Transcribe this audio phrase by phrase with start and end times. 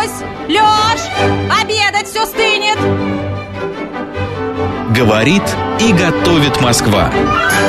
[0.00, 0.10] Люсь!
[0.48, 1.00] Лёш!
[1.60, 2.78] Обедать все стынет!
[4.96, 5.42] Говорит
[5.78, 7.10] и готовит Москва.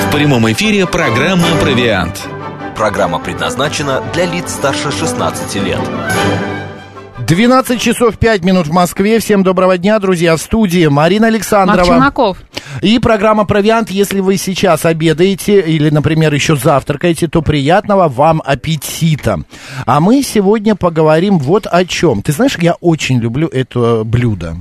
[0.07, 2.27] В прямом эфире программа «Провиант».
[2.75, 5.79] Программа предназначена для лиц старше 16 лет.
[7.19, 9.19] 12 часов 5 минут в Москве.
[9.19, 10.35] Всем доброго дня, друзья.
[10.35, 11.77] В студии Марина Александрова.
[11.77, 12.37] Марк Челноков.
[12.81, 13.89] И программа «Провиант».
[13.91, 19.41] Если вы сейчас обедаете или, например, еще завтракаете, то приятного вам аппетита.
[19.85, 22.21] А мы сегодня поговорим вот о чем.
[22.21, 24.57] Ты знаешь, я очень люблю это блюдо.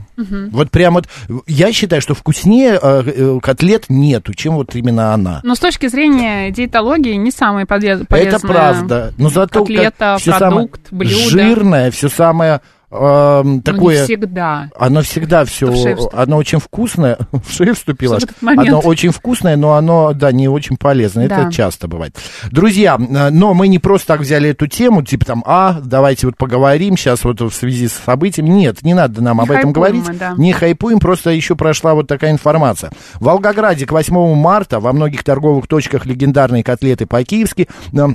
[0.51, 1.07] Вот прям вот,
[1.47, 5.41] я считаю, что вкуснее э, э, котлет нету, чем вот именно она.
[5.43, 8.37] Но с точки зрения диетологии не самое полез- полезное.
[8.37, 9.15] Это правда.
[9.17, 11.31] Но зато котлета, все продукт, самое блюдо.
[11.31, 14.01] жирное, все самое Но такое...
[14.01, 14.69] не всегда.
[14.77, 15.73] Оно всегда все,
[16.13, 18.19] оно очень вкусное, в шею вступило.
[18.43, 21.29] Оно очень вкусное, но оно, да, не очень полезное.
[21.29, 21.43] Да.
[21.43, 22.17] Это часто бывает.
[22.51, 26.37] Друзья, э, но мы не просто так взяли эту тему, типа там, а, давайте вот
[26.37, 28.47] поговорим сейчас вот в связи с событием.
[28.47, 30.09] Нет, не надо нам Не об этом говорить.
[30.09, 30.35] мы, да.
[30.37, 32.91] Не хайпуем, просто еще прошла вот такая информация.
[33.15, 38.09] В Волгограде к 8 марта во многих торговых точках легендарные котлеты по-киевски э,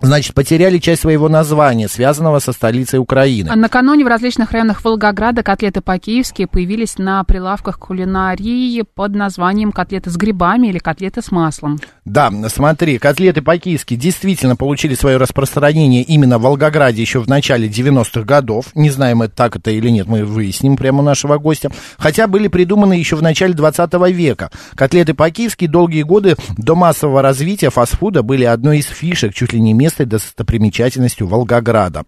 [0.00, 3.48] Значит, потеряли часть своего названия, связанного со столицей Украины.
[3.50, 10.10] А Накануне в различных районах Волгограда котлеты по-киевски появились на прилавках кулинарии под названием котлеты
[10.10, 11.78] с грибами или котлеты с маслом.
[12.06, 18.22] Да, смотри, котлеты по-киевски действительно получили свое распространение именно в Волгограде еще в начале 90-х
[18.22, 18.66] годов.
[18.74, 21.70] Не знаем, это так это или нет, мы выясним прямо у нашего гостя.
[21.98, 24.50] Хотя были придуманы еще в начале 20 века.
[24.74, 29.74] Котлеты по-киевски долгие годы до массового развития фастфуда были одной из фишек, чуть ли не
[29.90, 32.04] местной достопримечательностью Волгограда.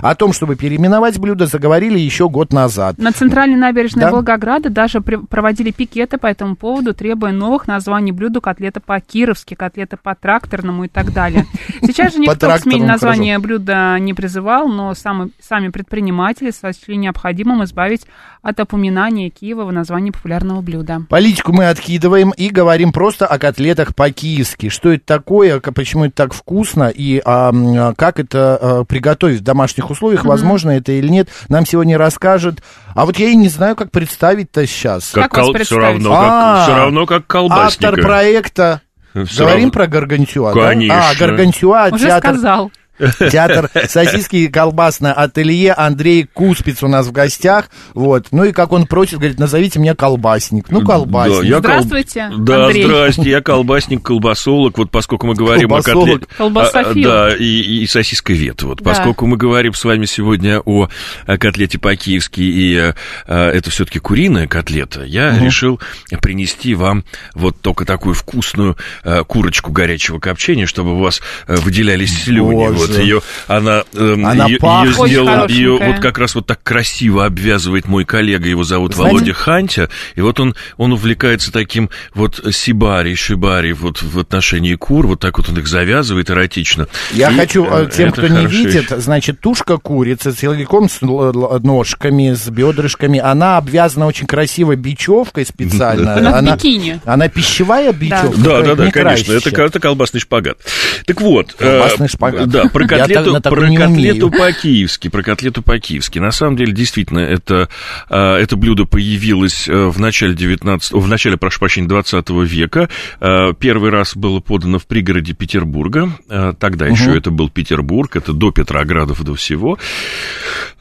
[0.00, 2.98] О том, чтобы переименовать блюдо, заговорили еще год назад.
[2.98, 4.10] На центральной набережной Да.
[4.10, 9.98] Волгограда даже при- проводили пикеты по этому поводу, требуя новых названий блюду котлета по-кировски, котлета
[9.98, 11.46] по-тракторному и так далее.
[11.82, 18.06] Сейчас же никто к смене названия блюда не призывал, но сами, предприниматели сочли необходимым избавить
[18.42, 21.02] от упоминания Киева в названии популярного блюда.
[21.08, 24.68] Политику мы откидываем и говорим просто о котлетах по-киевски.
[24.68, 29.42] Что это такое, почему это так вкусно и а, м, как это а, приготовить в
[29.44, 32.62] домашних условиях, возможно это или нет, нам сегодня расскажет.
[32.94, 35.10] А вот я и не знаю, как представить-то сейчас.
[35.12, 35.82] Как вас все представить?
[35.84, 37.88] равно, А, как, все равно как колбасника.
[37.88, 38.80] Автор проекта.
[39.24, 39.72] Всё Говорим равно.
[39.72, 40.68] про Гаргантюа, да?
[40.68, 41.02] Конечно.
[41.10, 42.70] А, Гаргантюа, Уже театр, сказал.
[43.30, 47.68] театр сосиски и колбасное ателье Андрей Куспиц у нас в гостях.
[47.94, 48.28] Вот.
[48.30, 50.70] Ну и как он просит, говорит, назовите меня колбасник.
[50.70, 51.40] Ну, колбасник.
[51.42, 52.84] Да, я кол- Здравствуйте, Да, Андрей.
[52.84, 54.78] здрасте, я колбасник, колбасолог.
[54.78, 56.20] Вот поскольку мы говорим о Колбасолог.
[56.20, 56.26] котлете...
[56.36, 57.10] Колбасофил.
[57.10, 57.44] А, Да, и,
[57.82, 58.62] и сосисковед.
[58.62, 58.84] Вот, Да.
[58.90, 60.88] поскольку мы говорим с вами сегодня о,
[61.26, 62.92] о котлете по-киевски, и э,
[63.26, 65.80] это все-таки куриная котлета, я решил
[66.22, 67.04] принести вам
[67.34, 72.54] вот только такую вкусную э, курочку горячего копчения, чтобы у вас выделялись слюни.
[72.54, 72.85] Боже.
[72.88, 74.96] Вот ее, она, эм, Она ее, пахнет.
[74.96, 79.14] ее сделал, ее вот как раз вот так красиво обвязывает мой коллега, его зовут Знаете-
[79.16, 85.06] Володя Хантя, и вот он, он увлекается таким вот сибари, шибари вот в отношении кур,
[85.06, 86.88] вот так вот он их завязывает эротично.
[87.12, 89.00] Я И, хочу э, э, тем, кто не видит, вещь.
[89.02, 96.14] значит, тушка курицы целиком с ножками, с бедрышками, она обвязана очень красивой бечевкой специально.
[96.16, 97.00] Она в бикини.
[97.04, 98.36] Она пищевая бечевка?
[98.38, 100.58] Да, да, да, конечно, это, это колбасный шпагат.
[101.06, 102.48] Так вот, Колбасный э, шпагат.
[102.48, 106.18] да, про котлету, про котлету по-киевски, про котлету по-киевски.
[106.18, 107.68] На самом деле, действительно, это,
[108.08, 112.88] э, это блюдо появилось э, в начале 19, в начале, прошу прощения, 20 века.
[113.20, 116.10] Э, Первый раз было подано в пригороде Петербурга.
[116.28, 119.78] Э, Тогда еще это был Петербург, это до Петроградов, до всего.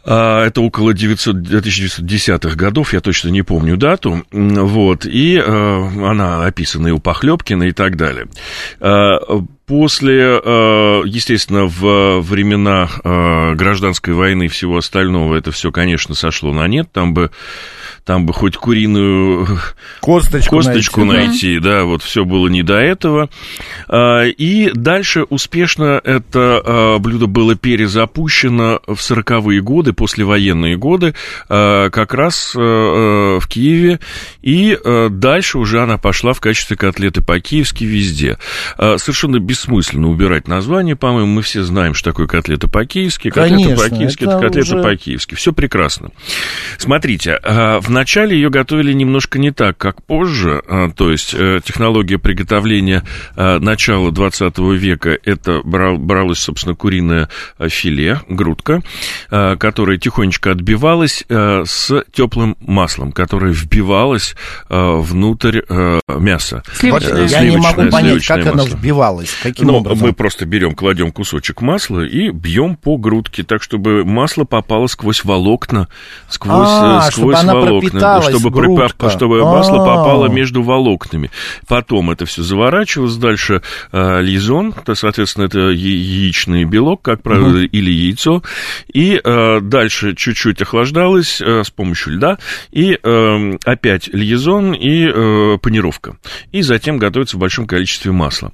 [0.06, 4.24] А, Это около 900 1910-х годов, я точно не помню дату.
[4.32, 8.28] Вот, и э, она описана и у Похлебкина и так далее.
[8.80, 9.18] А,
[9.66, 16.54] После, э, естественно, в времена э, гражданской войны и всего остального это все, конечно, сошло
[16.54, 16.92] на нет.
[16.92, 17.32] Там бы,
[18.06, 19.48] там бы хоть куриную
[20.00, 23.30] Косточку, косточку найти, найти, да, вот все было не до этого.
[23.90, 31.16] А, И дальше успешно это а, блюдо было перезапущено в 40-е годы, послевоенные годы,
[31.50, 34.00] а, как раз в Киеве,
[34.44, 34.78] и
[35.10, 38.38] дальше уже она пошла в качестве котлеты по-киевски везде.
[38.78, 43.30] Совершенно бессмысленно убирать название, по-моему, мы все знаем, что такое котлета по-киевски.
[43.30, 45.36] Котлета по-киевски, это это котлета уже- по-киевски.
[45.36, 46.12] Все прекрасно.
[46.78, 52.18] Смотрите, в вначале ее готовили немножко не так, как позже, а, то есть э, технология
[52.18, 53.04] приготовления
[53.38, 58.82] а, начала 20 века, это брал, бралось, собственно, куриное а, филе, грудка,
[59.30, 64.36] которая тихонечко отбивалась с теплым маслом, которое вбивалось
[64.70, 65.62] внутрь
[66.10, 66.64] мяса.
[66.66, 67.28] Вот Сливочное.
[67.28, 68.76] я не могу понять, как сливочное оно масло.
[68.78, 70.08] вбивалось, каким Ну, образом.
[70.08, 75.24] мы просто берем, кладем кусочек масла и бьем по грудке, так, чтобы масло попало сквозь
[75.24, 75.88] волокна,
[76.28, 79.10] сквозь, А, э, чтобы сквозь она волокна, пропиталась, чтобы, грудка.
[79.10, 79.86] чтобы масло А.
[79.86, 81.32] попало между волокнами.
[81.68, 83.62] Потом это все заворачивалось, дальше
[83.92, 88.44] э, лизон, то, соответственно, это яичный белок, как правило, или яйцо,
[88.94, 92.38] и э, дальше чуть-чуть охлаждалось э, с помощью льда,
[92.72, 96.18] и э, опять лизон и э, панировка.
[96.52, 98.52] И затем готовится в большом количестве масла.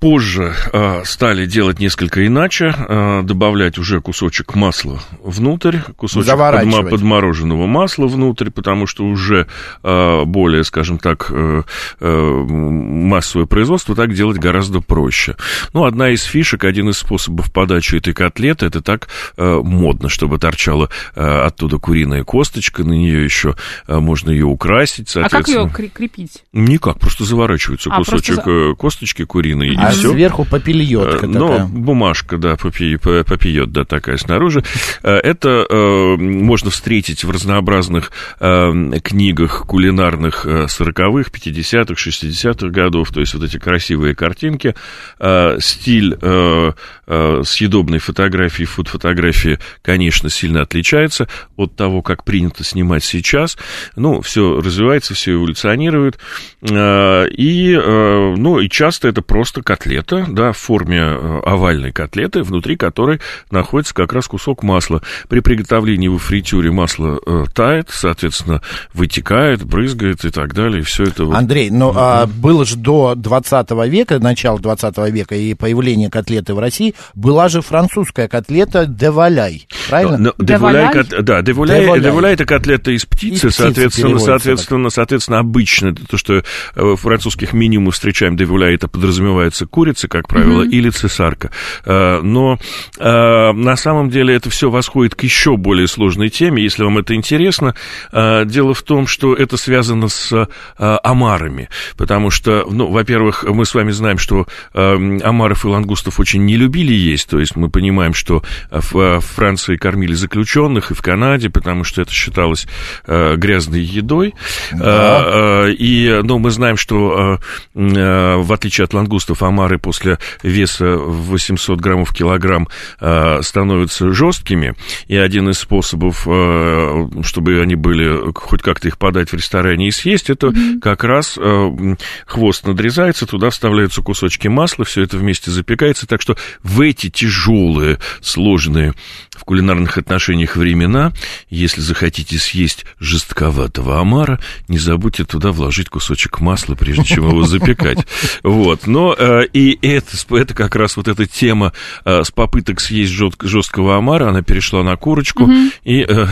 [0.00, 6.28] Позже э, стали делать несколько иначе, э, добавлять уже кусочек масла внутрь, кусочек
[6.62, 9.48] подма- подмороженного масла внутрь, потому что уже
[9.82, 11.62] э, более, скажем так, э,
[11.98, 12.08] э,
[12.48, 15.34] массовое производство так делать гораздо проще.
[15.72, 20.38] Ну, одна из фишек, один из способов подачи этой котлеты, это так э, модно, чтобы
[20.38, 23.56] торчала э, оттуда куриная косточка, на нее еще
[23.88, 26.44] э, можно ее украсить, А как ее кре- крепить?
[26.52, 30.12] Никак, просто заворачивается А, просто кусочек за- э, косточки куриной, и а все.
[30.12, 31.66] сверху попельотка Ну, такая.
[31.66, 34.62] бумажка, да, попи- по- попьет, да, такая снаружи.
[35.02, 43.10] Э, Это э, можно встретить в разнообразных э, книгах кулинарных э, 40-х, 50-х, 60-х годов,
[43.10, 44.74] то есть вот эти красивые картинки.
[45.18, 46.72] Э, Стиль э,
[47.06, 53.56] э, съедобной фотографии, фуд-фотографии, конечно, сильно отличается от того, как принято снимать сейчас.
[53.96, 56.18] Ну, все развивается, все эволюционирует.
[56.62, 62.42] Э, И, э, ну, и часто это просто котлета, да, в форме э, овальной котлеты,
[62.42, 63.20] внутри которой
[63.50, 65.02] находится как раз кусок масла.
[65.28, 68.60] При приготовлении во фритюре масло э, тает, соответственно,
[68.92, 70.80] вытекает, брызгает и так далее.
[70.80, 75.36] И все это вот Андрей, ну а было же до 20 века, начала 20 века
[75.36, 80.18] и появления котлеты в России, была же французская котлета деваляй, правильно?
[80.18, 80.88] Но Деволяй?
[80.88, 82.04] деволяй, кот- да, деволяй, Деволяй.
[82.04, 86.42] деволяй это котлета из птицы, Из птицы соответственно, переводится соответственно, соответственно, обычно то, что э,
[86.74, 91.50] в французских меню мы встречаем деволяй, это подразумевается курица, как правило, или цесарка.
[91.84, 92.58] Э, Но
[92.98, 97.14] э, на самом деле это все восходит к еще более сложной теме, если вам это
[97.14, 97.74] интересно.
[98.12, 103.74] Э, Дело в том, что это связано с омарами, потому что, ну, во-первых, мы с
[103.74, 108.14] вами знаем, что э, омаров и лангустов очень не любили есть, то есть мы понимаем,
[108.14, 112.66] что в Франции кормили заключенных и в Канаде, потому что это считалось
[113.06, 114.34] грязной едой.
[114.72, 115.66] Да.
[115.68, 117.38] И, ну, мы знаем, что
[117.74, 122.68] в отличие от лангустов, омары после веса в 800 граммов в килограмм
[123.00, 124.74] э, становятся жесткими.
[125.06, 129.90] И один из способов, э, чтобы они были, хоть как-то их подать в ресторане и
[129.90, 136.06] съесть, это как раз м, хвост надрезается, туда вставляются кусочки масла, все это вместе запекается.
[136.06, 138.94] Так что в эти тяжелые, сложные
[139.36, 141.12] в кулинарных отношениях времена,
[141.48, 147.98] если захотите съесть жестковатого омара, не забудьте туда вложить кусочек масла, прежде чем его запекать.
[148.42, 148.86] Вот.
[148.86, 151.72] Но э, и это, это как раз вот эта тема
[152.04, 155.50] э, с попыток съесть жесткого омара, она перешла на курочку,
[155.84, 156.26] и э,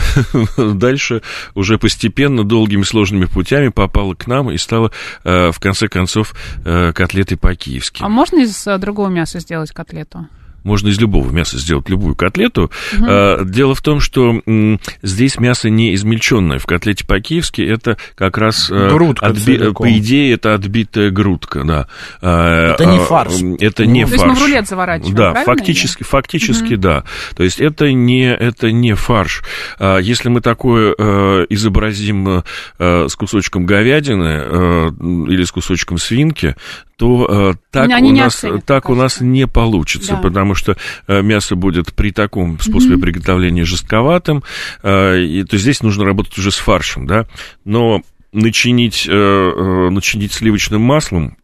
[0.73, 1.21] дальше
[1.55, 4.91] уже постепенно, долгими сложными путями попала к нам и стала,
[5.23, 6.33] э, в конце концов,
[6.65, 8.01] э, котлетой по-киевски.
[8.03, 10.27] А можно из э, другого мяса сделать котлету?
[10.67, 12.69] Можно из любого мяса сделать любую котлету.
[13.01, 16.59] А, Дело в том, что м, здесь мясо не измельченное.
[16.59, 18.69] В котлете по-киевски это как раз...
[18.69, 19.87] э, Грудка целиком.
[19.87, 21.87] По идее, это отбитая грудка, да.
[22.21, 23.31] А, Это не а, фарш.
[23.59, 24.21] Это не То фарш.
[24.21, 27.05] есть мы в рулет заворачиваем, Да, фактически, фактически да.
[27.37, 29.43] То есть это не, это не фарш.
[29.79, 32.41] Если мы такое э, изобразим э,
[32.79, 34.89] э, с кусочком говядины э,
[35.29, 36.55] или с кусочком свинки,
[36.97, 40.17] то э, так, Они у нас, оценят, так у нас не получится, Да.
[40.17, 40.75] потому что
[41.07, 44.43] э, мясо будет при таком способе приготовления жестковатым,
[44.83, 47.27] э, и, то здесь нужно работать уже с фаршем, да,
[47.63, 48.01] но
[48.33, 51.37] начинить, э, начинить сливочным маслом,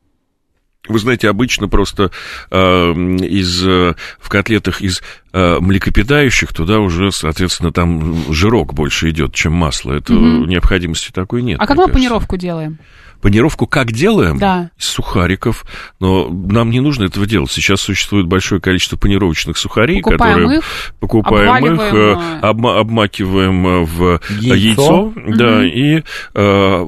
[0.90, 2.12] вы знаете, обычно просто
[2.52, 2.58] э,
[2.92, 5.02] из, э, в котлетах из
[5.32, 9.94] э, млекопитающих туда уже, соответственно, там жирок больше идет, чем масло.
[9.94, 10.50] Это Мгм.
[10.50, 11.58] необходимости такой нет.
[11.62, 11.94] А как мы кажется.
[11.94, 12.80] панировку делаем?
[13.24, 14.38] Панировку как делаем?
[14.38, 14.70] Да.
[14.78, 15.64] Из сухариков.
[16.00, 17.50] Но нам не нужно этого делать.
[17.52, 20.64] Сейчас существует большое количество панировочных сухарей, Покупаем которые их,
[21.00, 24.54] покупаем их, обваливаем, э, обма- обмакиваем э, в Яйцо.
[24.54, 26.04] яйцо, да, и,
[26.36, 26.86] э,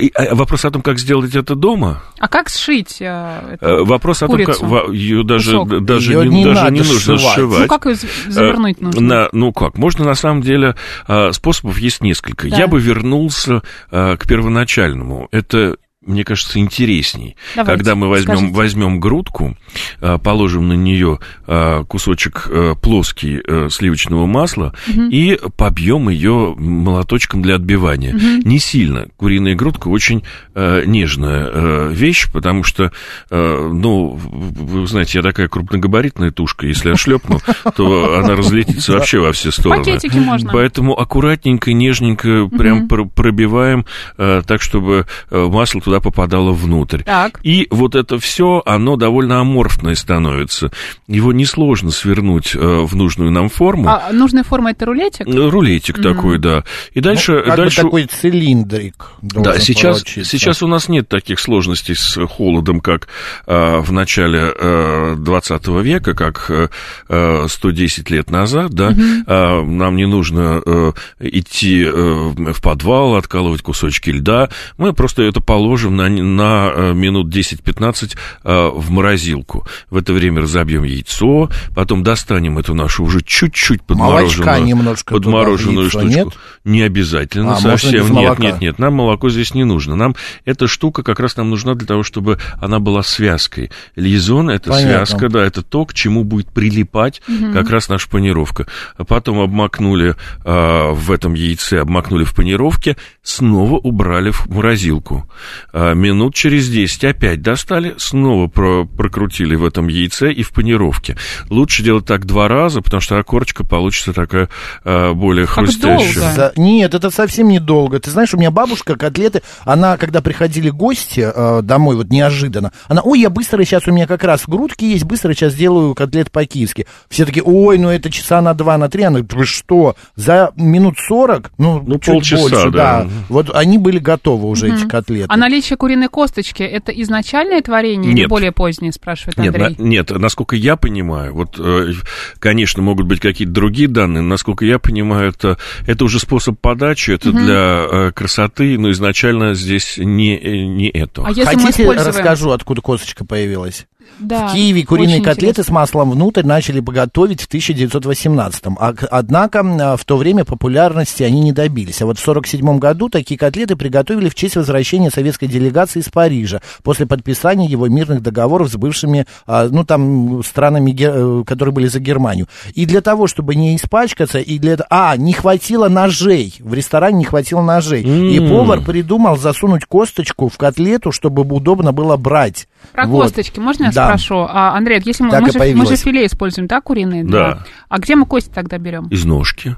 [0.00, 2.02] и, а, вопрос о том, как сделать это дома.
[2.20, 4.52] А как сшить э, эту Э, Вопрос о том, курицу?
[4.60, 5.84] как во- ее даже, Кусок.
[5.84, 7.20] даже, Её не, не даже не нужно сшивать.
[7.34, 7.60] сшивать.
[7.62, 7.94] Ну, как ее
[8.28, 9.00] завернуть Э, нужно?
[9.00, 10.74] на- ну как, можно на самом деле
[11.06, 12.48] э, способов есть несколько.
[12.50, 12.56] Да.
[12.58, 15.28] Я бы вернулся э, к первоначальному.
[15.30, 15.76] Это
[16.08, 17.36] мне кажется, интересней.
[17.54, 18.54] Давайте, Когда мы возьмем, скажите.
[18.56, 19.56] возьмем грудку,
[20.00, 27.42] э, положим на нее э, кусочек э, плоский э, сливочного масла и побьем ее молоточком
[27.42, 28.12] для отбивания.
[28.12, 29.06] Не сильно.
[29.16, 30.22] Куриная грудка очень
[30.54, 32.90] э, нежная вещь, потому что,
[33.30, 36.66] ну, вы знаете, я такая крупногабаритная тушка.
[36.66, 37.40] Если я шлепну,
[37.76, 39.84] то она разлетится вообще во все стороны.
[39.84, 40.50] Пакетики можно.
[40.52, 43.84] Поэтому аккуратненько, нежненько прям пр- пробиваем
[44.16, 47.02] так, чтобы масло туда попадало внутрь.
[47.02, 47.40] Так.
[47.42, 50.70] И вот это все, оно довольно аморфное становится.
[51.06, 53.88] Его несложно свернуть э, в нужную нам форму.
[53.88, 55.26] А нужная форма это рулетик?
[55.26, 56.64] Э, Рулетик такой, да.
[56.94, 60.30] И дальше, Ну, как бы дальше такой цилиндрик да, сейчас, получиться.
[60.30, 63.08] сейчас у нас нет таких сложностей с холодом, как
[63.46, 66.68] э, в начале э, 20 века, как э,
[67.08, 68.94] э, 110 лет назад, да.
[69.26, 74.48] Э, нам не нужно э, идти э, в подвал, откалывать кусочки льда.
[74.76, 79.66] Мы просто это положим на, на э, минут 10-15 э, в морозилку.
[79.90, 85.24] В это время разобьем яйцо, потом достанем эту нашу уже чуть-чуть Молочка подмороженную, немножко туда
[85.24, 86.18] подмороженную влиться, штучку.
[86.18, 86.28] нет?
[86.64, 88.00] Не обязательно А, можно совсем.
[88.00, 89.94] без Нет, нет, нет, нам молоко здесь не нужно.
[89.96, 93.70] Нам эта штука как раз нам нужна для того, чтобы она была связкой.
[93.96, 95.06] Лизон это Понятно.
[95.06, 98.66] связка, да, это то, к чему будет прилипать как раз наша панировка.
[98.96, 105.28] А потом обмакнули а, в этом яйце, обмакнули в панировке, снова убрали в морозилку.
[105.72, 111.16] А, минут через 10 опять достали, снова про- прокрутили в этом яйце и в панировке.
[111.50, 114.48] Лучше делать так два раза, потому что окорочка получится такая
[114.84, 116.14] а, более Как хрустящая.
[116.14, 116.32] долго?
[116.34, 118.00] За- Нет, это совсем недолго.
[118.00, 123.02] Ты знаешь, у меня бабушка котлеты, она, когда приходили гости э, домой, вот неожиданно, она,
[123.02, 126.86] ой, я быстро, сейчас у меня как раз грудки есть, быстро сейчас сделаю котлет по-киевски.
[127.10, 129.02] Все такие, ой, ну это часа на два, на три.
[129.02, 131.50] Она говорит, вы что, за минут сорок?
[131.58, 133.06] Ну, Ну, чуть полчаса, больше, да.
[133.28, 135.26] Вот они были готовы уже, эти котлеты.
[135.28, 138.28] А наличие куриной косточки это изначальное творение или Нет.
[138.28, 139.74] более позднее, спрашивает Нет, Андрей?
[139.76, 141.92] на- нет, насколько я понимаю, вот, э,
[142.38, 147.10] конечно, могут быть какие-то другие данные, но насколько я понимаю, это, это уже способ подачи,
[147.10, 151.24] это для э, красоты, но изначально здесь не, э, не это.
[151.24, 152.08] А если мы Хотите, используем...
[152.08, 153.86] расскажу, откуда косточка появилась?
[154.18, 155.64] Да, В Киеве куриные котлеты интересно.
[155.64, 158.76] с маслом внутрь начали бы готовить в 1918-м.
[158.80, 162.02] А- Однако а, в то время популярности они не добились.
[162.02, 166.60] А вот в 1947 году такие котлеты приготовили в честь возвращения советской делегации из Парижа
[166.82, 172.00] после подписания его мирных договоров с бывшими, а, ну, там, странами, э, которые были за
[172.00, 172.48] Германию.
[172.74, 174.76] И для того, чтобы не испачкаться, и для...
[174.90, 176.54] А, не хватило ножей.
[176.58, 178.02] В ресторане не хватило ножей.
[178.02, 178.48] И М.
[178.48, 182.66] повар придумал засунуть косточку в котлету, чтобы удобно было брать.
[182.92, 183.24] Про Вот.
[183.24, 184.06] косточки можно я Да.
[184.08, 184.46] спрошу?
[184.48, 187.24] А, Андрей, если мы, Так мы, же, мы же филе используем, да, куриные?
[187.24, 187.64] Да.
[187.88, 189.08] А где мы кости тогда берем?
[189.08, 189.76] Из ножки.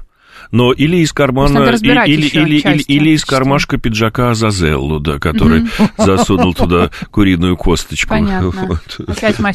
[0.51, 5.63] Но или из кармана, разбирать или, или, или, или из кармашка пиджака Азазеллу, да, который
[5.97, 8.09] засунул туда куриную косточку.
[8.09, 8.51] Понятно.
[8.71, 8.99] Вот.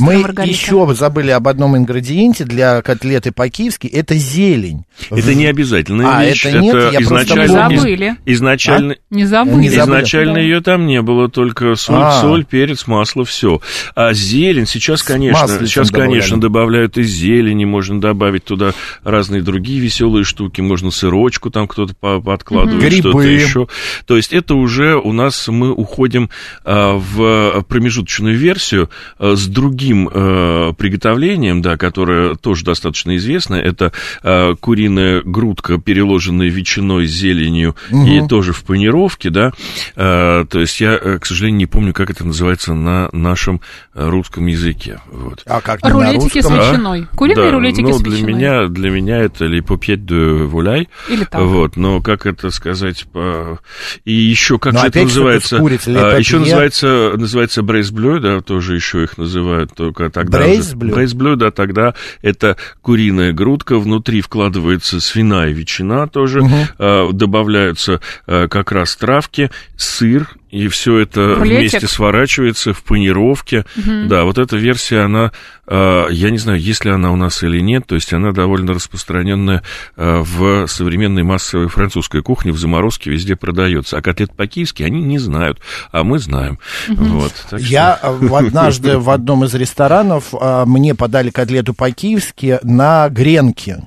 [0.00, 0.42] Мы Маргарита.
[0.52, 3.86] еще забыли об одном ингредиенте для котлеты по-киевски.
[3.86, 4.84] Это зелень.
[5.10, 6.44] Это не обязательная А, вещь.
[6.46, 6.74] это нет?
[6.92, 8.16] Я просто изначально, Не забыли.
[8.26, 9.54] изначально, Не забыли.
[9.56, 9.84] Не забыли.
[9.96, 10.40] Изначально Да.
[10.40, 12.20] ее там не было, только соль, А.
[12.20, 13.60] соль, перец, масло, все.
[13.94, 16.10] А зелень сейчас, конечно, сейчас, добавляли.
[16.10, 18.72] конечно, добавляют из зелени, можно добавить туда
[19.04, 22.90] разные другие веселые штуки, можно сырочку там кто-то по- подкладывает, Мгм.
[22.92, 23.32] что-то Грибы.
[23.42, 23.68] еще.
[24.06, 26.30] То есть это уже у нас мы уходим
[26.64, 33.54] а, в промежуточную версию а, с другим а, приготовлением, да, которое тоже достаточно известно.
[33.54, 33.92] Это
[34.22, 39.52] а, куриная грудка, переложенная ветчиной, зеленью и тоже в панировке, да.
[39.96, 43.60] А, то есть я, э, к сожалению, не помню, как это называется на нашем
[43.94, 45.00] э, русском языке.
[45.10, 45.42] Вот.
[45.46, 46.46] А как на Рулетики с?
[46.46, 46.54] А?
[46.54, 47.06] ветчиной.
[47.14, 48.32] Куриные Да, рулетики ну, с для ветчиной.
[48.32, 50.14] меня, для меня это липопьет де
[50.56, 50.88] вуляй.
[51.08, 51.42] Или так.
[51.42, 53.60] Вот, но как это сказать по...
[54.04, 55.56] И еще, как Ну, же это называется?
[55.56, 60.38] с курицей, А, еще называется, называется брейсблю, да, тоже еще их называют, только тогда...
[60.38, 60.94] Брейсблю?
[60.94, 66.40] Брейсблю, да, тогда это куриная грудка, внутри вкладывается свиная ветчина тоже,
[66.78, 71.58] а, добавляются а, как раз травки, сыр, и все это Рулетик?
[71.72, 73.66] вместе сворачивается в панировке.
[73.76, 75.32] Да, вот эта версия, она
[75.68, 79.62] я не знаю, есть ли она у нас или нет, то есть она довольно распространенная
[79.96, 83.96] э, в современной массовой французской кухне, в заморозке везде продается.
[83.98, 85.60] А котлет по-киевски они не знают,
[85.92, 86.58] а мы знаем.
[86.88, 92.58] Вот, что- Я э, в- однажды в одном из ресторанов э, мне подали котлету по-киевски
[92.62, 93.78] на гренке.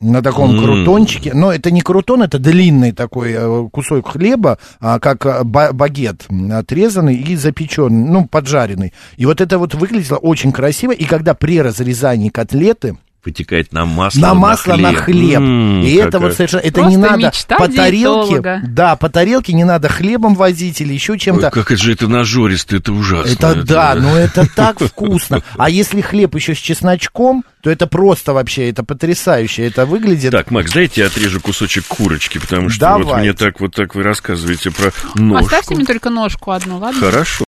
[0.00, 1.32] На таком крутончике.
[1.34, 6.26] Но это не крутон, это длинный такой э, кусок хлеба, а, как э, ба- багет,
[6.50, 8.94] отрезанный и запеченный, ну, поджаренный.
[9.18, 10.92] И вот это вот выглядело очень красиво.
[10.92, 15.40] И когда при разрезании котлеты Вытекает на масло, на масло, на хлеб.
[15.40, 19.52] М, и это вот совершенно, это Просто не надо мечта по тарелке, да, по тарелке
[19.52, 21.50] не надо хлебом возить или еще Ой, чем-то.
[21.50, 23.30] как это же это нажористо, это ужасно.
[23.30, 25.42] Это да, но это так вкусно.
[25.58, 29.66] А если хлеб еще с чесночком, то это просто вообще, это потрясающе.
[29.66, 30.32] Это выглядит...
[30.32, 33.20] Так, Макс, дайте я отрежу кусочек курочки, потому что вот Давайте.
[33.20, 35.44] мне так вот так вы рассказываете про ножку.
[35.44, 37.00] Оставьте мне только ножку одну, ладно?
[37.00, 37.44] Хорошо.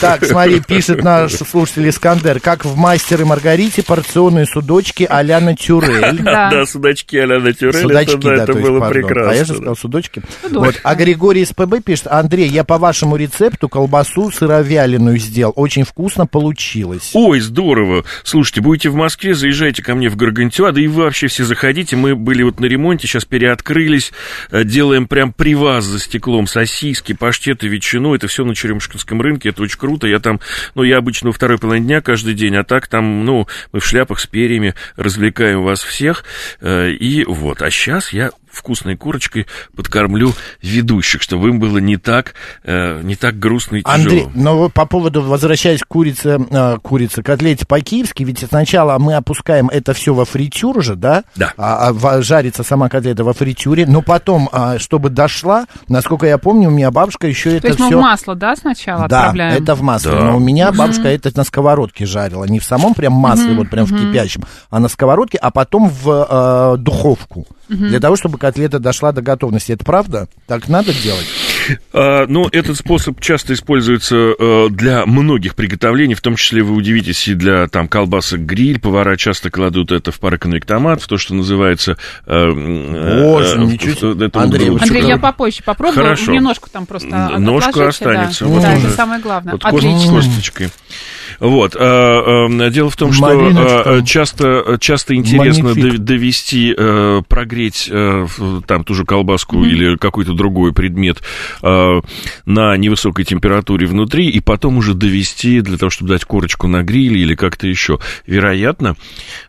[0.00, 6.22] Так, смотри, пишет наш слушатель Искандер, как в «Мастере и Маргарите» порционные судочки а-ля натюрель.
[6.22, 6.64] Да.
[6.66, 9.30] судачки а-ля натюрель, Судачки, это, да, да, это то есть, было прекрасно.
[9.30, 10.22] А я же сказал судочки.
[10.42, 10.56] Судочки.
[10.56, 10.80] Вот.
[10.82, 15.52] А Григорий из ПБ пишет, Андрей, я по вашему рецепту колбасу сыровяленую сделал.
[15.56, 17.10] Очень вкусно получилось.
[17.12, 18.04] Ой, здорово.
[18.24, 21.96] Слушайте, будете в Москве, заезжайте ко мне в Гаргантюа, да и вы вообще все заходите.
[21.96, 24.12] Мы были вот на ремонте, сейчас переоткрылись,
[24.50, 28.14] э, делаем прям при вас за стеклом сосиски, паштеты, ветчину.
[28.14, 30.06] Это все на Черемушкинском рынке, это очень круто.
[30.06, 30.40] Я там,
[30.74, 33.86] ну, я обычно во второй половине дня каждый день, а так там, ну, мы в
[33.86, 36.24] шляпах с перьями развлекаем вас всех.
[36.60, 42.34] Э, И вот, а сейчас я вкусной курочкой подкормлю ведущих, чтобы им было не так,
[42.64, 44.02] э, не так грустно и тяжело.
[44.02, 49.14] Андрей, но вот по поводу, возвращаясь к курице, э, курице, котлете по-киевски, ведь сначала мы
[49.14, 51.24] опускаем это все во фритюр же, да?
[51.36, 51.52] Да.
[51.56, 56.68] А, а жарится сама котлета во фритюре, но потом, а, чтобы дошла, насколько я помню,
[56.68, 57.98] у меня бабушка еще То это есть мы все...
[57.98, 59.62] в масло, да, сначала Да, отправляем?
[59.62, 60.12] это в масле.
[60.12, 60.20] Да.
[60.24, 62.44] Но у меня бабушка это на сковородке жарила.
[62.44, 66.26] Не в самом прям масле, вот прям в кипящем, а на сковородке, а потом в
[66.28, 67.46] э, духовку.
[67.68, 69.70] Для того, чтобы котлета дошла до готовности.
[69.72, 70.26] Это правда?
[70.48, 71.26] Так надо делать?
[71.92, 77.28] А, Ну, этот способ часто используется э, для многих приготовлений, в том числе вы удивитесь
[77.28, 78.80] и для там колбасок гриль.
[78.80, 81.96] Повара часто кладут это в пароконвектомат, в то, что называется...
[82.26, 84.26] э, м, Боже, э, ничего себе.
[84.26, 86.02] это Андрей, вы Андрей, я попозже попробую.
[86.02, 86.32] Хорошо.
[86.32, 87.88] Мне ножку там просто Ножку да.
[87.88, 88.44] останется.
[88.44, 88.90] Да, вот это уже.
[88.90, 89.52] самое главное.
[89.52, 90.14] Вот кость- Отлично.
[90.16, 90.68] косточкой.
[91.42, 91.76] Вот.
[91.78, 93.82] а, а, Дело в том, что Мариночка.
[93.98, 95.94] а, часто, часто интересно Магнифик.
[95.94, 98.26] дов- довести, э, прогреть э,
[98.66, 101.20] там ту же колбаску или какой-то другой предмет
[101.62, 102.00] э,
[102.46, 107.20] на невысокой температуре внутри, и потом уже довести для того, чтобы дать корочку на гриле
[107.20, 107.98] или как-то еще.
[108.26, 108.94] Вероятно,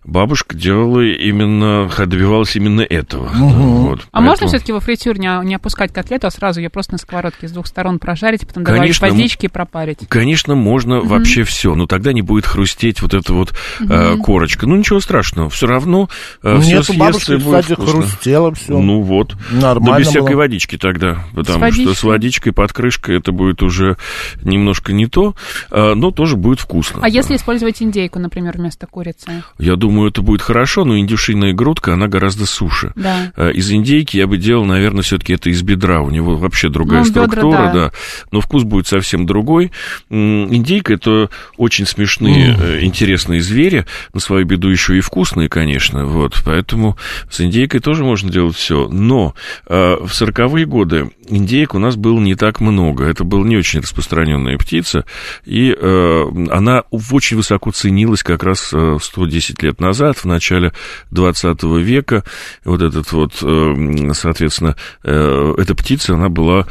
[0.04, 3.30] бабушка делала именно, добивалась именно этого.
[3.34, 6.94] Вот, А можно поэтому- все-таки во фритюр не, не опускать котлету, а сразу ее просто
[6.94, 10.00] на сковородке с двух сторон прожарить, потом добавить Конечно, водички и пропарить?
[10.10, 14.66] Конечно, можно вообще все, но тогда не будет хрустеть вот эта вот э, корочка.
[14.66, 16.08] Ну, ничего страшного, все равно
[16.42, 18.02] э, все Нет, у съестся бабушки, и будет кстати, вкусно.
[18.02, 18.80] хрустело все.
[18.80, 19.36] Ну вот.
[19.52, 20.12] Нормально да без было.
[20.14, 21.86] всякой водички тогда, потому водичкой?
[21.88, 23.98] что с водичкой под крышкой это будет уже
[24.44, 25.36] немножко не то,
[25.72, 27.00] э, но тоже будет вкусно.
[27.04, 29.44] А если использовать индейку, например, вместо курицы?
[29.60, 32.94] Я думаю, это будет хорошо, но индюшиная грудка, она гораздо суше.
[32.96, 33.34] Да.
[33.36, 36.02] Э, Из индейки я бы делал, наверное, все-таки это из бедра.
[36.02, 37.74] У него вообще другая Ну, бедра, структура, да.
[37.74, 37.92] да.
[38.32, 39.74] Но вкус будет совсем другой.
[40.10, 43.86] Индейка это очень смешные, э, интересные звери.
[44.14, 46.06] На свою беду еще и вкусные, конечно.
[46.06, 46.42] Вот.
[46.46, 46.98] Поэтому
[47.30, 48.88] с индейкой тоже можно делать все.
[48.88, 49.36] Но
[49.68, 53.06] э, в 40-е годы индейок у нас было не так много.
[53.06, 55.06] Это была не очень распространенная птица.
[55.46, 60.74] И э, она очень высоко ценилась как раз э, 110 лет назад, в начале
[61.12, 62.24] 20 века.
[62.64, 66.68] Вот этот вот, э, соответственно, э, эта птица, она была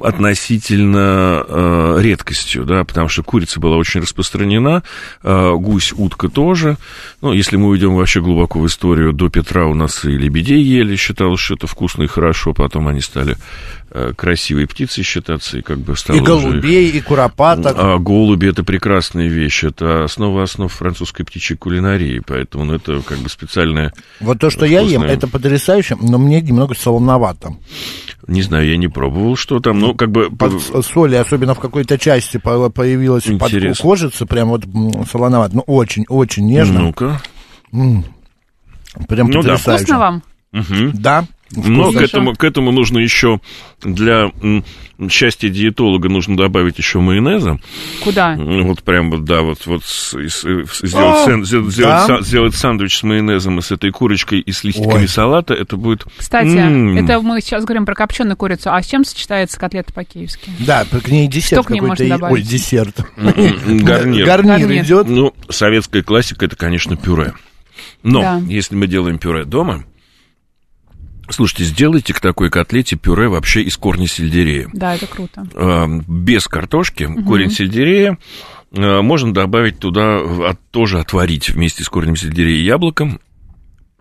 [0.00, 4.82] относительно э, редкостью, да, потому что курица была очень распространена,
[5.22, 6.76] э, гусь, утка тоже.
[7.20, 10.96] Ну, если мы уйдем вообще глубоко в историю, до Петра у нас и лебедей ели,
[10.96, 13.36] считалось, что это вкусно и хорошо, потом они стали
[13.90, 17.74] э, красивой птицей считаться, и как бы стало И голубей, и куропаток.
[17.78, 23.18] а голуби это прекрасная вещь, это основа основ французской птичьей кулинарии, поэтому ну, это как
[23.18, 27.56] бы специальная, Вот то, что я ем, это потрясающе, но мне немного солоновато.
[28.26, 30.52] не знаю, я не пробовал, что там, но как бы Под
[30.84, 33.82] соли, особенно в какой-то части по- появилась под Интересно.
[33.82, 34.64] кожица, прям вот
[35.10, 35.56] солоновато.
[35.56, 36.80] Ну, очень-очень нежно.
[36.80, 37.20] ну-ка,
[39.08, 39.56] Прям Ну да.
[39.56, 40.22] Вкусно вам?
[40.52, 40.92] Мгм.
[40.94, 41.24] Да,
[41.56, 43.40] Но к этому, к этому нужно еще
[43.82, 44.30] для
[44.98, 47.58] м, счастья диетолога нужно добавить еще майонеза.
[48.02, 48.36] Куда?
[48.36, 52.06] Вот прям вот, да, вот, вот с- с- и с- А, сделать, сэн- сделать, да?
[52.08, 55.08] са- сделать сандвич с майонезом и с этой курочкой и с листиками Ой.
[55.08, 56.04] салата, это будет...
[56.16, 56.96] Кстати, М.
[56.96, 58.72] это мы сейчас говорим про копченую курицу.
[58.72, 60.50] А с чем сочетается котлета по-киевски?
[60.60, 62.02] Да, к ней десерт Что к ней какой-то.
[62.04, 62.34] можно добавить?
[62.34, 62.96] Ой, десерт.
[63.16, 64.24] Гарнир.
[64.26, 64.82] Гарнир Гарнир.
[64.84, 65.08] идет.
[65.08, 67.32] Ну, советская классика это, конечно, пюре.
[68.02, 68.42] Но Да.
[68.46, 69.84] если мы делаем пюре дома,
[71.30, 74.68] слушайте, сделайте к такой котлете пюре вообще из корня сельдерея.
[74.72, 75.46] Да, это круто.
[76.08, 78.18] Без картошки, корень сельдерея.
[78.72, 83.20] Э, Можно добавить туда, от- тоже отварить вместе с корнем сельдерея яблоком.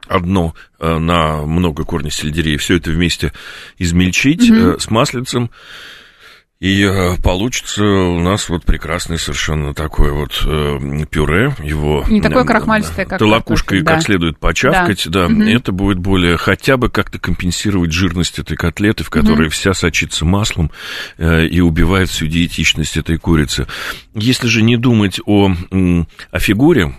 [0.07, 2.57] Одно э, на много корня сельдерея.
[2.57, 3.31] Все это вместе
[3.77, 5.49] измельчить э, с маслицем.
[6.63, 11.53] И э, получится у нас вот прекрасный совершенно такое вот э, пюре.
[11.61, 14.01] Его Не такое крахмалистое, как толокушкой картофель, как да.
[14.01, 15.27] следует почавкать, да.
[15.27, 15.41] Мгм.
[15.41, 20.71] Это будет более хотя бы как-то компенсировать жирность этой котлеты, в которой вся сочится маслом
[21.17, 23.67] э, и убивает всю диетичность этой курицы.
[24.15, 25.51] Если же не думать о,
[26.31, 26.93] о фигуре,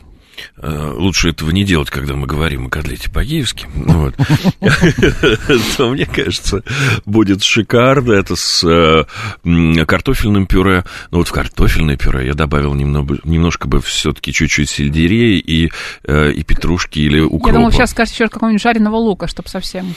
[0.60, 4.14] лучше этого не делать, когда мы говорим о котлете по-киевски, ну вот,
[5.76, 6.62] то, мне кажется,
[7.04, 8.12] будет шикарно.
[8.12, 10.84] Это с э, картофельным пюре.
[11.10, 15.70] Но вот в картофельное пюре я добавил немного, немножко бы все-таки чуть-чуть сельдерея и,
[16.04, 17.48] э, и петрушки или укропа.
[17.48, 19.94] Я думал, сейчас скажете еще какого-нибудь жареного лука, чтобы совсем,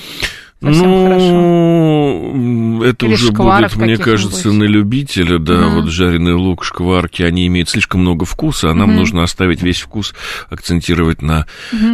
[0.61, 1.31] совсем хорошо.
[1.31, 5.81] Ну, это Или уже будет, мне кажется, на любителя, да, Мгм.
[5.81, 8.97] вот жареный лук, шкварки, они имеют слишком много вкуса, а нам Мгм.
[8.97, 10.13] нужно оставить весь вкус,
[10.49, 11.45] акцентировать на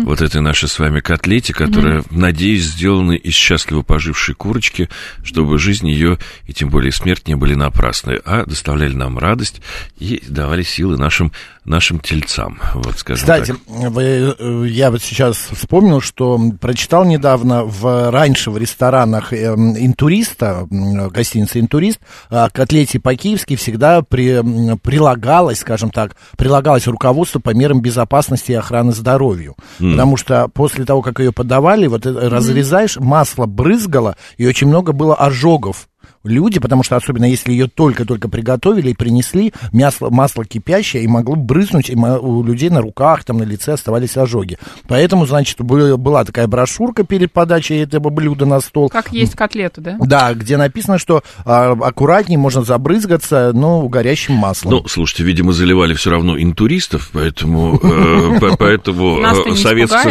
[0.03, 4.89] вот этой нашей с вами котлете, которая, надеюсь, сделана из счастливо пожившей курочки,
[5.23, 9.61] чтобы жизнь ее и тем более смерть не были напрасны, а доставляли нам радость
[9.99, 11.31] и давали силы нашим,
[11.65, 13.91] нашим тельцам, вот скажем Кстати, так.
[13.91, 14.03] вы,
[14.37, 21.59] э, я вот сейчас вспомнил, что прочитал недавно в раньше в ресторанах эм, интуриста, гостиницы
[21.59, 24.41] интурист, а, котлете по-киевски всегда при,
[24.77, 29.55] прилагалось, скажем так, прилагалось руководство по мерам безопасности и охраны здоровью.
[29.91, 34.93] Потому что после того, как ее подавали, вот это разрезаешь, масло брызгало, и очень много
[34.93, 35.87] было ожогов.
[36.23, 41.35] Люди, потому что особенно если ее только-только приготовили и принесли, масло, масло кипящее, и могло
[41.35, 44.57] брызнуть, и у людей на руках, там на лице оставались ожоги.
[44.87, 48.89] Поэтому, значит, бы- была такая брошюрка перед подачей этого блюда на стол.
[48.89, 49.97] Как есть котлету, да?
[49.99, 54.71] Да, где написано, что а, аккуратнее можно забрызгаться, но горящим маслом.
[54.75, 59.55] Ну, слушайте, видимо, заливали все равно интуристов, поэтому, э, по- поэтому э,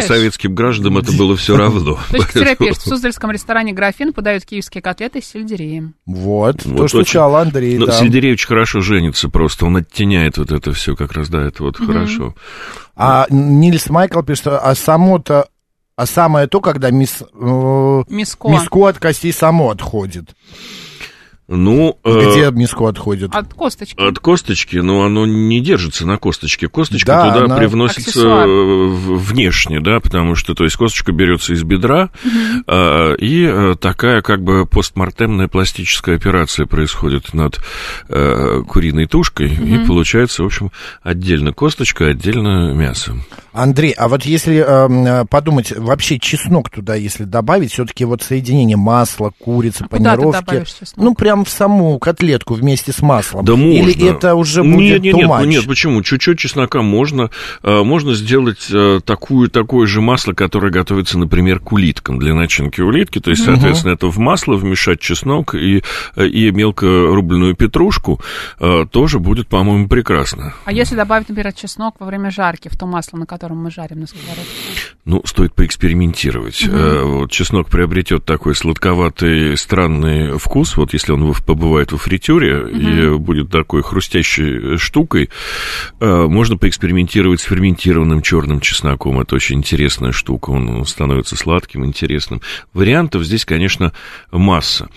[0.01, 1.97] советским гражданам это было все равно.
[2.11, 2.77] Точка пишет.
[2.77, 5.95] В Суздальском ресторане «Графин» подают киевские котлеты с сельдереем.
[6.05, 7.93] Вот, то, Вот что очень- Андрей, Ну, да.
[7.93, 11.77] сельдерей очень хорошо женится просто, он оттеняет вот это все как раз, да, это вот
[11.77, 12.35] хорошо.
[12.95, 15.47] А Нильс Майкл пишет, а само-то,
[15.95, 18.49] а самое то, когда мис, э, Миско.
[18.49, 20.35] миско от костей само отходит.
[21.55, 23.35] Ну, э, Где миско отходит?
[23.35, 23.99] От косточки.
[24.01, 26.67] От косточки, но оно не держится на косточке.
[26.67, 28.47] Косточка Да, туда она привносится аксессуар.
[28.47, 32.09] э, внешне, да, потому что, то есть, косточка берется из бедра,
[32.67, 37.59] э, и э, такая как бы постмортемная пластическая операция происходит над
[38.09, 40.71] э, куриной тушкой, и получается, в общем,
[41.03, 43.13] отдельно косточка, отдельно мясо.
[43.53, 48.77] Андрей, а вот если эм, э, подумать, вообще чеснок туда, если добавить, все-таки вот соединение
[48.77, 51.05] масла, курицы, А куда ты панировки, добавишь чеснок?
[51.05, 53.45] ну прям в саму котлетку вместе с маслом.
[53.45, 53.89] Да можно.
[53.89, 56.01] Или это уже будет нет, нет, нет, ну нет, почему?
[56.01, 57.29] Чуть-чуть чеснока можно.
[57.63, 62.81] Э, Можно сделать э, такую, такое же масло, которое готовится, например, к улиткам, для начинки
[62.81, 63.19] улитки.
[63.19, 65.83] То есть, соответственно, это в масло вмешать чеснок и,
[66.15, 68.19] э, и мелко рубленную петрушку.
[68.59, 70.53] э, Тоже будет, по-моему, прекрасно.
[70.65, 73.99] А если добавить, например, чеснок во время жарки в то масло, на котором мы жарим
[73.99, 74.43] на сковородке?
[75.03, 76.63] Ну, стоит поэкспериментировать.
[76.65, 80.77] Э, Вот чеснок приобретет такой сладковатый, странный вкус.
[80.77, 85.29] Вот если он побывает во фритюре и будет такой хрустящей э, штукой,
[85.99, 89.19] э, можно поэкспериментировать с ферментированным черным чесноком.
[89.19, 90.51] Это очень интересная штука.
[90.51, 92.39] Он становится сладким, интересным.
[92.73, 93.91] Вариантов здесь, конечно,
[94.31, 94.87] масса.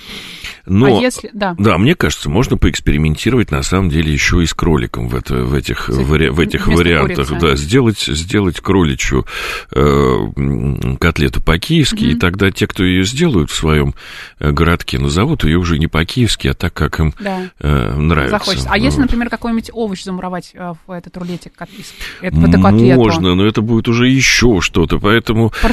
[0.67, 0.87] Но...
[0.87, 1.31] А если...
[1.33, 1.55] Да.
[1.59, 5.55] Да, мне кажется, можно поэкспериментировать на самом деле еще и с кроликом в, это, в
[5.55, 7.29] этих, вари- в этих вариантах.
[7.29, 7.47] курицы.
[7.47, 9.27] Да, сделать, сделать кроличью
[9.73, 13.95] э, котлету по-киевски, и тогда те, кто ее сделают в своем
[14.39, 17.43] э, городке, назовут ее уже не по-киевски, а так, как им Да.
[17.61, 18.39] э, нравится.
[18.39, 18.69] Захочется.
[18.71, 19.05] А если, Вот.
[19.07, 22.97] например, какой-нибудь овощ замуровать э, в этот рулетик, кот- из- в эту котлету?
[23.01, 25.53] Можно, но это будет уже еще что-то, поэтому...
[25.63, 25.69] Э,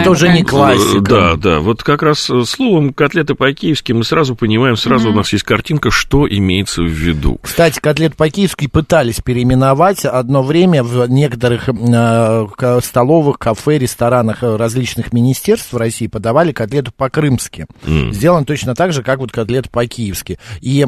[0.00, 1.00] Это уже не классика.
[1.00, 5.14] Да, да, вот как раз э, словом котлеты по-киевски мы сразу сразу понимаем, сразу у
[5.14, 7.38] нас есть картинка, что имеется в виду.
[7.42, 15.12] Кстати, котлет по-киевски пытались переименовать одно время в некоторых э, столовых, кафе, ресторанах э, различных
[15.12, 17.66] министерств в России подавали котлету по-крымски.
[17.86, 18.12] М.
[18.12, 20.38] Сделан точно так же, как вот котлет по-киевски.
[20.60, 20.86] И, э,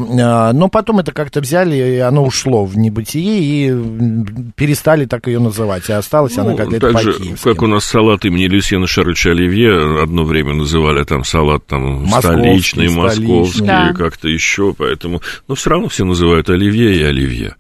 [0.53, 5.88] но потом это как-то взяли, и оно ушло в небытие, и перестали так ее называть.
[5.88, 7.44] И осталась она Ну, котлета так же, по-киевски.
[7.44, 12.20] как у нас салат имени Люсьена Шарлевича Оливье одно время называли там салат там Московский,
[12.20, 13.66] столичный, московский, столичный.
[13.66, 13.93] Да.
[13.95, 17.57] как-то еще, поэтому, но все равно все называют Оливье и Оливье.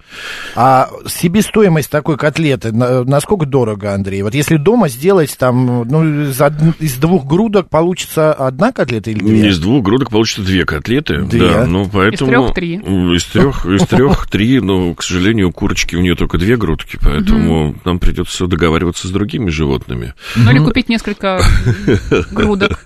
[0.54, 4.22] А себестоимость такой котлеты, на- насколько дорого, Андрей?
[4.22, 9.20] Вот если дома сделать там, ну, из, од- из двух грудок получится одна котлета или
[9.20, 9.48] две?
[9.48, 11.22] Из двух грудок получится две котлеты.
[11.22, 11.40] Две.
[11.48, 12.30] Да, ну поэтому...
[12.30, 12.76] трёх три.
[12.84, 16.56] М, Из трех, из трех три, но, к сожалению, у курочки у нее только две
[16.56, 20.14] грудки, поэтому нам придется договариваться с другими животными.
[20.36, 21.40] Ну, или купить несколько
[22.30, 22.84] грудок.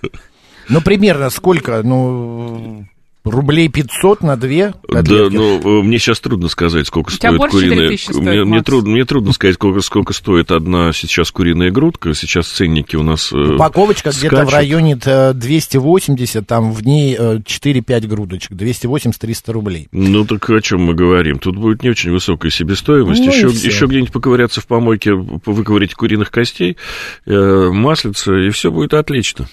[0.69, 1.81] Ну, примерно сколько?
[1.83, 2.85] Ну,
[3.23, 5.35] рублей 500 на две Да, котлетки?
[5.35, 7.87] но э, мне сейчас трудно сказать, сколько У стоит куриная.
[7.97, 12.13] 4000 стоит, мне, мне трудно, мне трудно сказать, сколько, сколько стоит одна сейчас куриная грудка.
[12.13, 13.31] Сейчас ценники у нас.
[13.33, 19.87] э, Упаковочка где-то в районе э, 280, там в ней э, 4-5 грудочек, 280-300 рублей.
[19.91, 21.39] Ну так о чем мы говорим?
[21.39, 23.21] Тут будет не очень высокая себестоимость.
[23.21, 26.77] Ну еще, еще где-нибудь поковыряться в помойке, выковырить куриных костей,
[27.25, 29.47] э, маслица, и все будет отлично.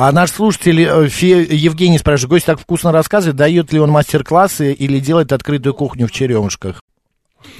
[0.00, 4.72] А наш слушатель э, Фе- Евгений спрашивает, гость так вкусно рассказывает, дает ли он мастер-классы
[4.72, 6.84] или делает открытую кухню в черемушках?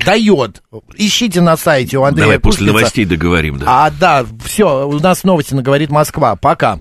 [0.06, 0.62] Дает.
[0.94, 2.78] Ищите на сайте у Андрея Давай после Пушкица.
[2.78, 3.86] новостей договорим, да.
[3.86, 6.36] А, да, все, у нас новости на «Говорит Москва».
[6.36, 6.78] Пока.